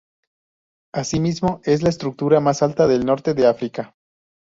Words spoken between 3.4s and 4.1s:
África.